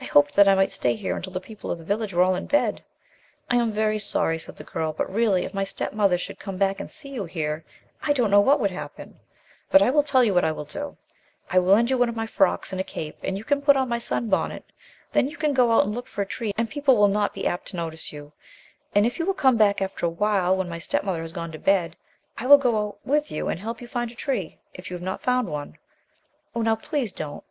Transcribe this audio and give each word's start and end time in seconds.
I 0.00 0.06
hoped 0.06 0.34
that 0.36 0.48
I 0.48 0.54
might 0.54 0.70
stay 0.70 0.94
here 0.96 1.14
until 1.14 1.34
the 1.34 1.42
people 1.42 1.70
of 1.70 1.76
the 1.78 1.84
village 1.84 2.14
were 2.14 2.22
all 2.22 2.34
in 2.34 2.46
bed." 2.46 2.82
"I 3.50 3.56
am 3.56 3.70
very 3.70 3.98
sorry," 3.98 4.38
said 4.38 4.56
the 4.56 4.64
girl, 4.64 4.94
"but 4.94 5.12
really, 5.12 5.44
if 5.44 5.52
my 5.52 5.62
step 5.64 5.92
mother 5.92 6.16
should 6.16 6.38
come 6.38 6.56
back 6.56 6.80
and 6.80 6.90
see 6.90 7.10
you 7.10 7.26
here 7.26 7.66
I 8.02 8.14
don't 8.14 8.30
know 8.30 8.40
what 8.40 8.60
would 8.60 8.70
happen; 8.70 9.20
but 9.70 9.82
I 9.82 9.90
will 9.90 10.02
tell 10.02 10.24
you 10.24 10.32
what 10.32 10.42
I 10.46 10.52
will 10.52 10.64
do: 10.64 10.96
I 11.50 11.58
will 11.58 11.74
lend 11.74 11.90
you 11.90 11.98
one 11.98 12.08
of 12.08 12.16
my 12.16 12.26
frocks 12.26 12.72
and 12.72 12.80
a 12.80 12.82
cape, 12.82 13.18
and 13.22 13.36
you 13.36 13.44
can 13.44 13.60
put 13.60 13.76
on 13.76 13.90
my 13.90 13.98
sun 13.98 14.30
bonnet; 14.30 14.64
then 15.12 15.28
you 15.28 15.36
can 15.36 15.52
go 15.52 15.70
out 15.70 15.84
and 15.84 15.94
look 15.94 16.06
for 16.06 16.22
a 16.22 16.26
tree 16.26 16.54
and 16.56 16.70
people 16.70 16.96
will 16.96 17.06
not 17.08 17.34
be 17.34 17.46
apt 17.46 17.66
to 17.68 17.76
notice 17.76 18.10
you, 18.10 18.32
and 18.94 19.04
if 19.04 19.18
you 19.18 19.26
will 19.26 19.34
come 19.34 19.58
back 19.58 19.82
after 19.82 20.06
a 20.06 20.08
while, 20.08 20.56
when 20.56 20.70
my 20.70 20.78
step 20.78 21.04
mother 21.04 21.20
has 21.20 21.34
gone 21.34 21.52
to 21.52 21.58
bed, 21.58 21.94
I 22.38 22.46
will 22.46 22.56
go 22.56 22.78
out 22.78 22.98
with 23.04 23.30
you 23.30 23.48
and 23.50 23.60
help 23.60 23.82
you 23.82 23.86
to 23.86 23.92
find 23.92 24.10
a 24.10 24.14
tree 24.14 24.60
if 24.72 24.88
you 24.88 24.94
have 24.96 25.02
not 25.04 25.20
found 25.20 25.48
one. 25.48 25.76
Oh, 26.54 26.62
now 26.62 26.74
please 26.74 27.12
don't 27.12 27.44